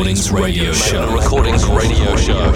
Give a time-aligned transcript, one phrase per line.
[0.00, 1.00] Recordings Radio Show.
[1.04, 2.52] Magna Recordings Radio Show.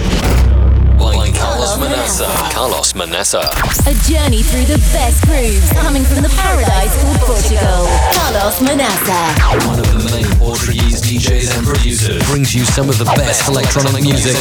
[0.97, 2.25] By Carlos Manaça.
[2.51, 3.41] Carlos Manaça.
[3.85, 7.85] A journey through the best grooves coming from the paradise called Portugal.
[8.17, 9.37] Carlos Manaça.
[9.67, 14.01] One of the main Portuguese DJs and producers brings you some of the best electronic
[14.01, 14.35] music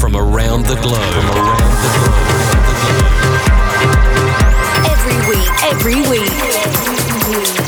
[0.00, 0.98] from around the globe.
[1.22, 2.34] From around the globe.
[4.90, 7.67] Every week, every week.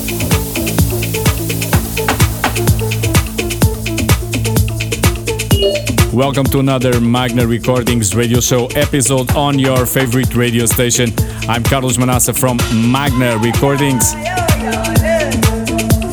[6.13, 11.09] Welcome to another Magna Recordings radio show episode on your favorite radio station.
[11.47, 12.57] I'm Carlos Manaça from
[12.91, 14.13] Magna Recordings.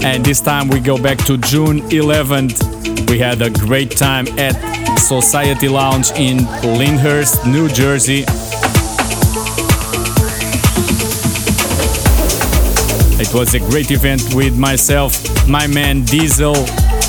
[0.04, 3.10] And this time we go back to June 11th.
[3.10, 4.52] We had a great time at
[4.98, 8.24] Society Lounge in Lyndhurst, New Jersey.
[13.20, 16.54] It was a great event with myself, my man Diezel,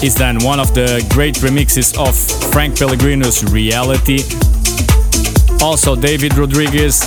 [0.01, 2.15] is then one of the great remixes of
[2.53, 4.19] Frank Pellegrino's Reality.
[5.61, 7.03] Also, David Rodriguez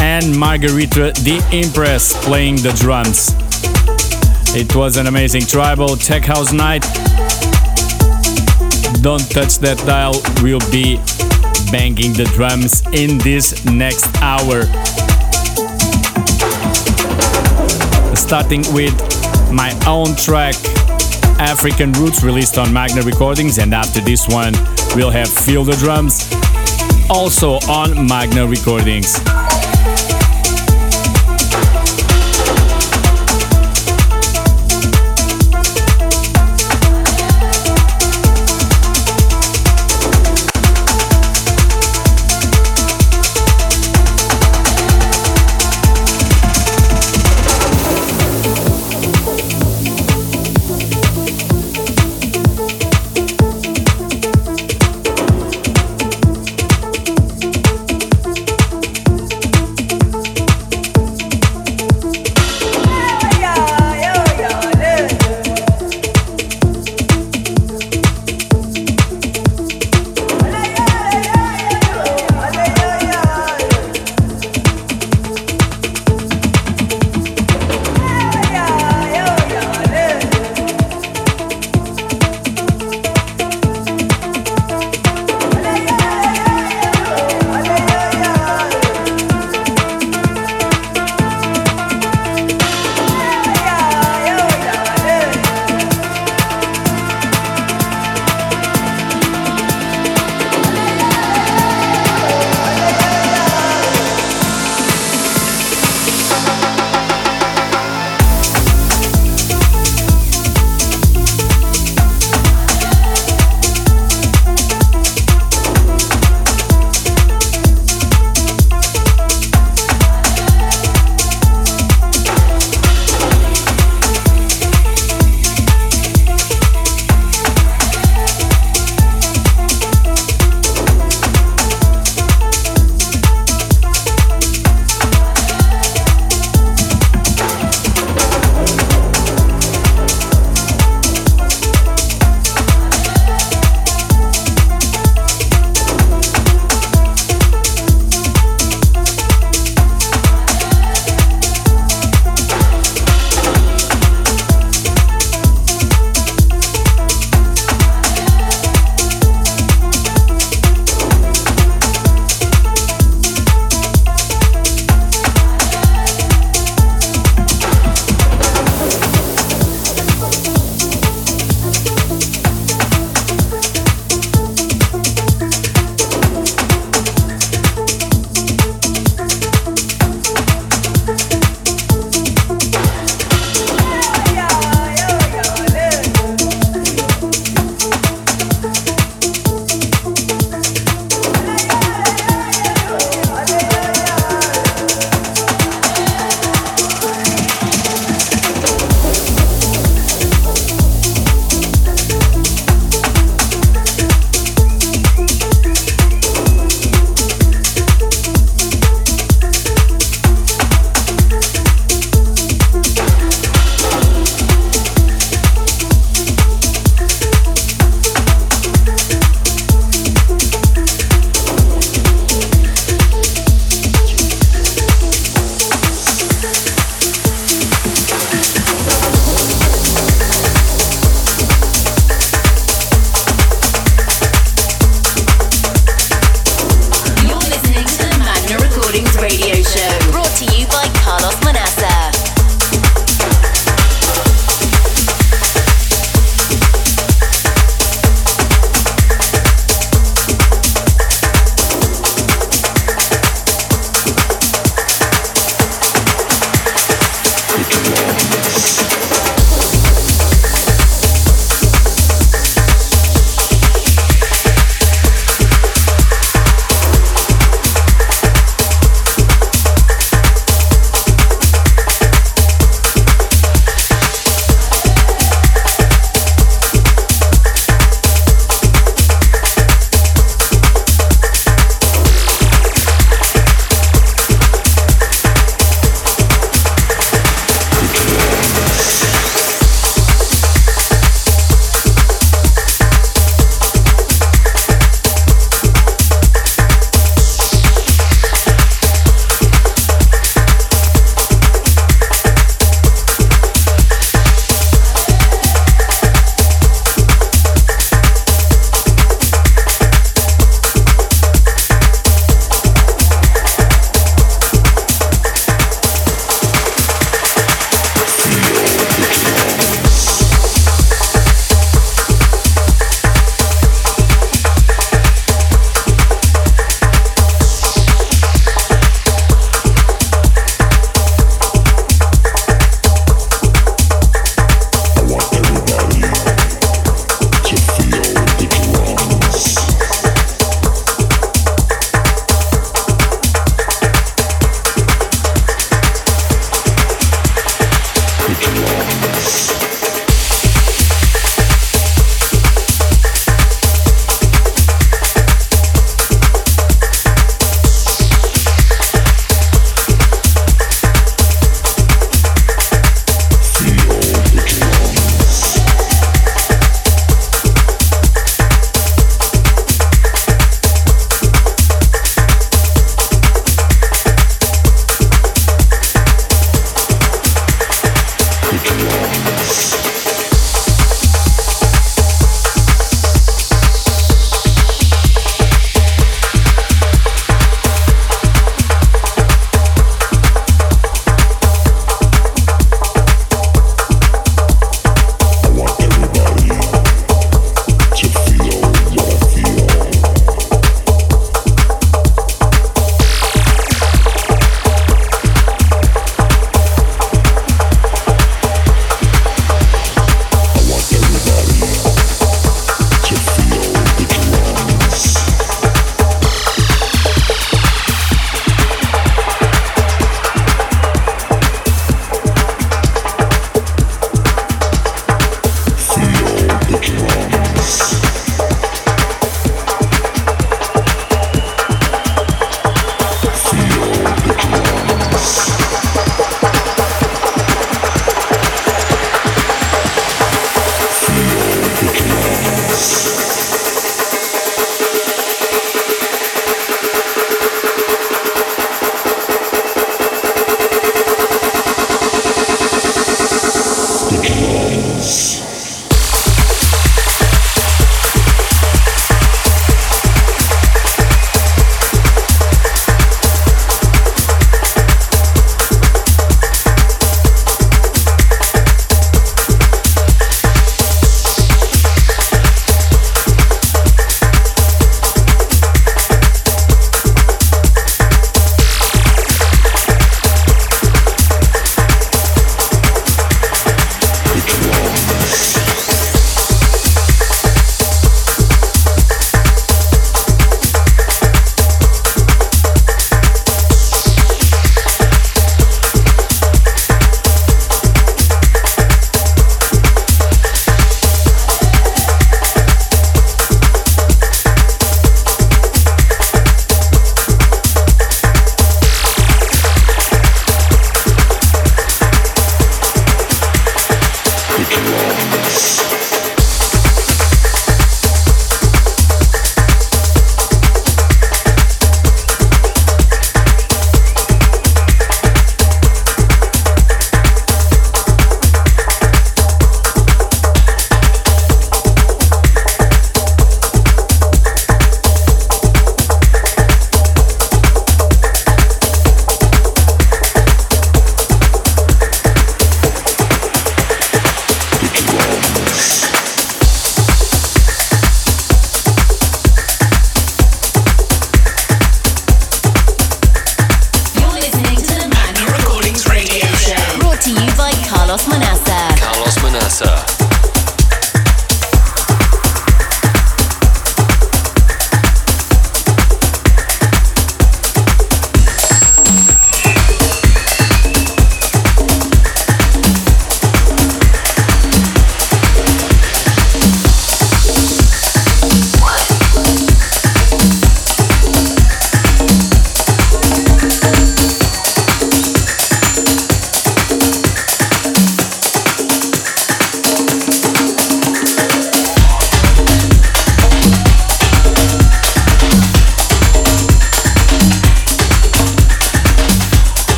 [0.00, 3.34] and Margarita D-Empress playing the drums.
[4.56, 6.82] It was an amazing tribal tech house night.
[9.02, 10.96] Don't touch that dial, we'll be
[11.70, 14.64] banging the drums in this next hour.
[18.16, 18.94] Starting with
[19.52, 20.54] my own track
[21.44, 24.54] African Roots released on Magna Recordings, and after this one,
[24.96, 26.32] we'll have Feel the Drums
[27.10, 29.20] also on Magna Recordings.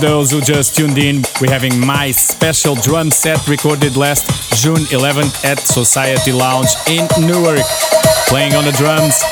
[0.00, 4.26] Those who just tuned in, we're having my special drum set recorded last
[4.62, 7.64] June 11th at Society Lounge in Newark.
[8.28, 9.22] Playing on the drums,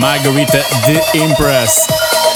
[0.00, 2.27] Margarita the Empress.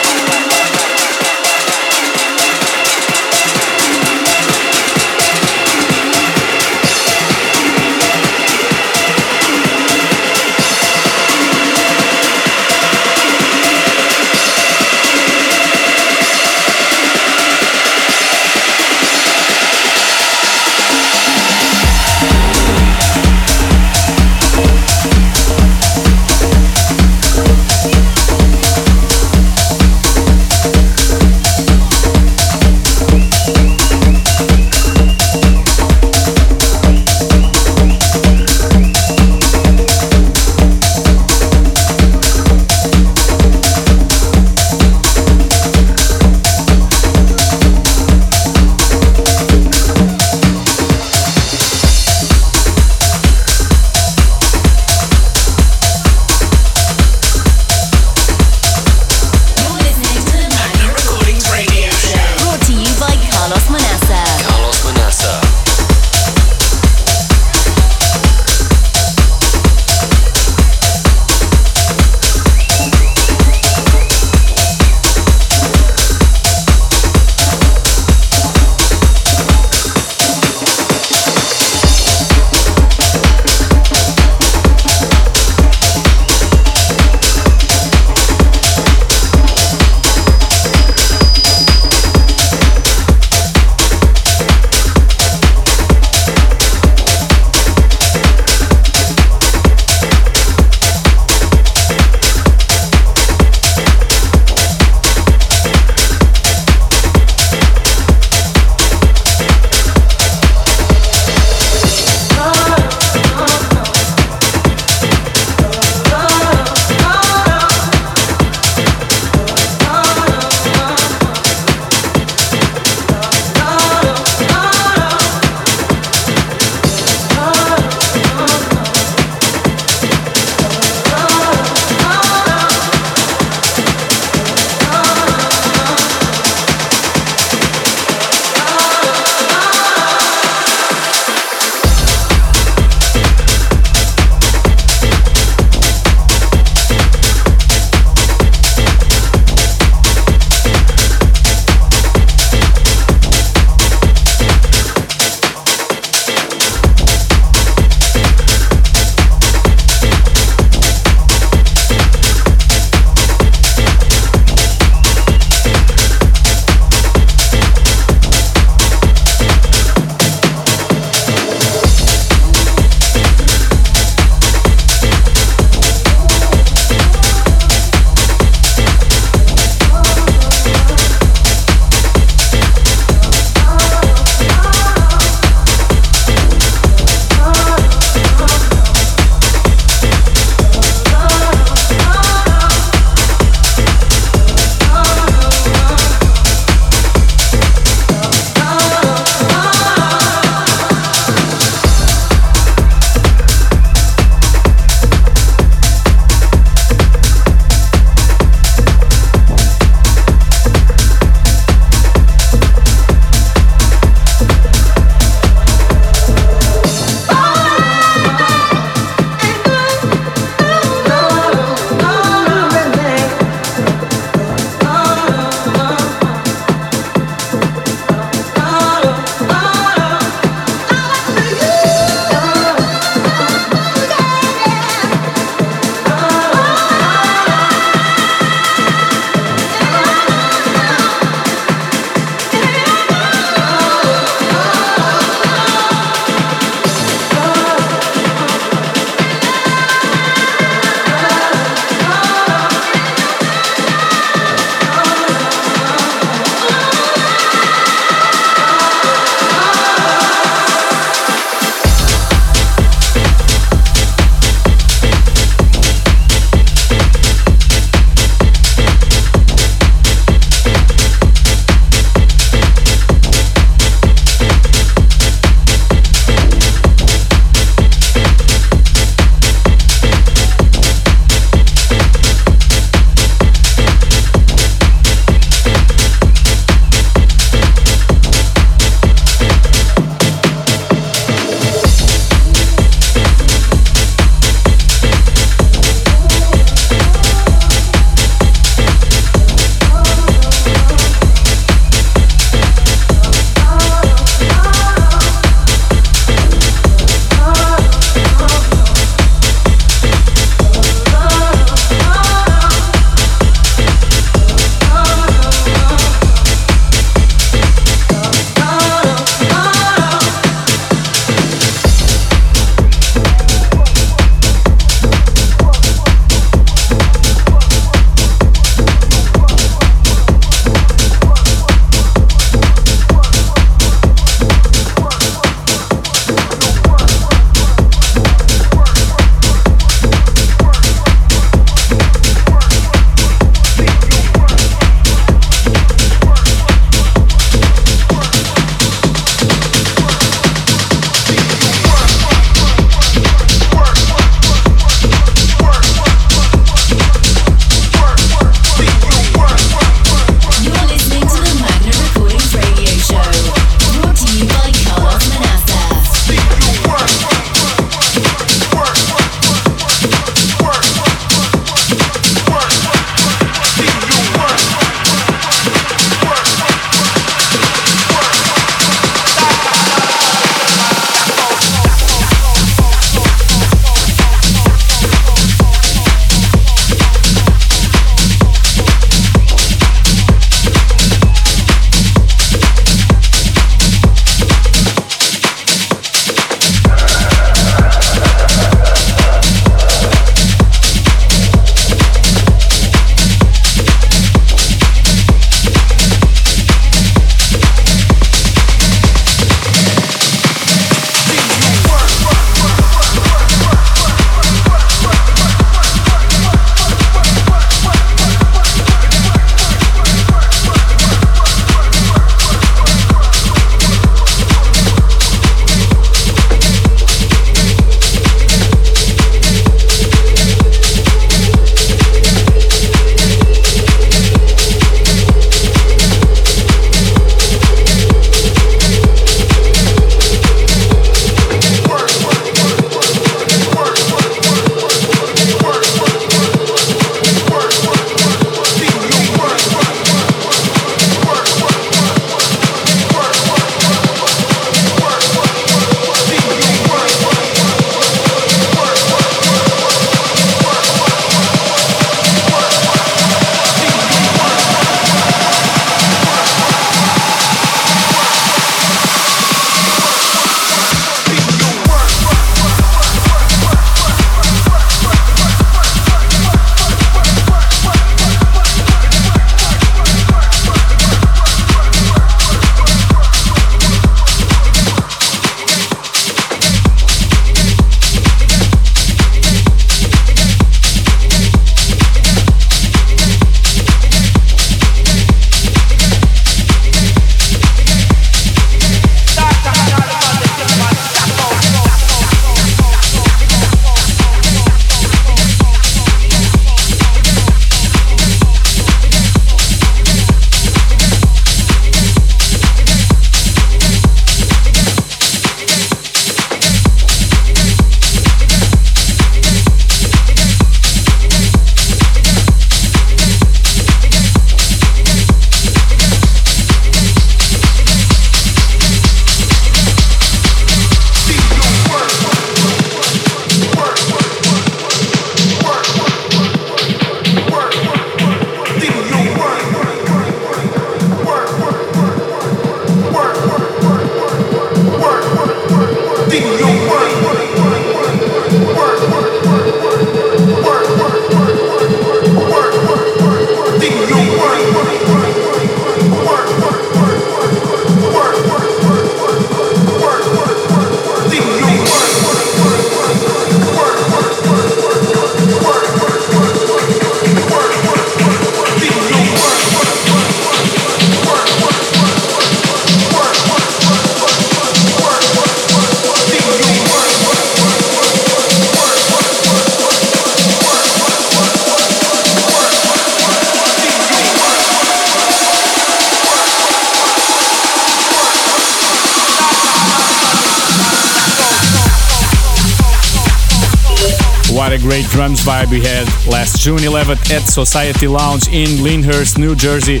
[596.66, 600.00] June 11th at Society Lounge in Lyndhurst, New Jersey.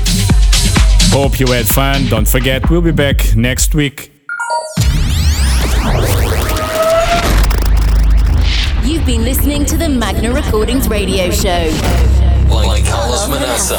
[1.14, 2.06] Hope you had fun.
[2.06, 4.10] Don't forget, we'll be back next week.
[8.82, 11.70] You've been listening to the Magna Recordings radio show.
[12.50, 13.78] By Carlos Manaça.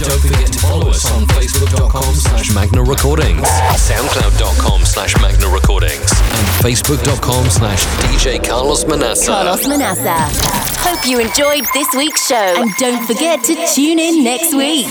[0.00, 6.46] Don't forget to follow us on facebook.com slash Magna Recordings, soundcloud.com slash Magna Recordings, and
[6.58, 9.26] facebook.com slash DJ Carlos Manaça.
[9.26, 10.69] Carlos Manaça.
[10.82, 12.36] Hope you enjoyed this week's show.
[12.36, 14.86] And don't forget to tune in next week.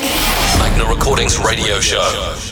[0.59, 2.48] Magna Recordings Radio Show.